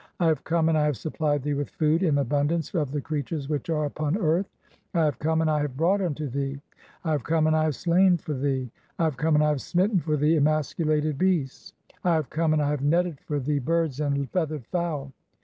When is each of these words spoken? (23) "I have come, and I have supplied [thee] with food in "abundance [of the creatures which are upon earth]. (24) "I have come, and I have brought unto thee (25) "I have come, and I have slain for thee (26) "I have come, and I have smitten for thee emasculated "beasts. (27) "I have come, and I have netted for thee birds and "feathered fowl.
(23) 0.17 0.25
"I 0.25 0.27
have 0.29 0.43
come, 0.45 0.67
and 0.69 0.75
I 0.79 0.83
have 0.85 0.97
supplied 0.97 1.43
[thee] 1.43 1.53
with 1.53 1.69
food 1.69 2.01
in 2.01 2.17
"abundance 2.17 2.73
[of 2.73 2.91
the 2.91 2.99
creatures 3.01 3.47
which 3.47 3.69
are 3.69 3.85
upon 3.85 4.17
earth]. 4.17 4.49
(24) 4.93 4.99
"I 4.99 5.05
have 5.05 5.19
come, 5.19 5.41
and 5.41 5.51
I 5.51 5.59
have 5.61 5.77
brought 5.77 6.01
unto 6.01 6.27
thee 6.27 6.57
(25) 7.03 7.05
"I 7.05 7.11
have 7.11 7.23
come, 7.23 7.45
and 7.45 7.55
I 7.55 7.63
have 7.65 7.75
slain 7.75 8.17
for 8.17 8.33
thee 8.33 8.71
(26) 8.95 8.97
"I 8.97 9.03
have 9.03 9.17
come, 9.17 9.35
and 9.35 9.43
I 9.43 9.49
have 9.49 9.61
smitten 9.61 9.99
for 9.99 10.17
thee 10.17 10.37
emasculated 10.37 11.19
"beasts. 11.19 11.73
(27) 12.01 12.11
"I 12.11 12.15
have 12.15 12.29
come, 12.31 12.53
and 12.53 12.61
I 12.63 12.71
have 12.71 12.81
netted 12.81 13.19
for 13.19 13.39
thee 13.39 13.59
birds 13.59 13.99
and 13.99 14.27
"feathered 14.31 14.65
fowl. 14.65 15.11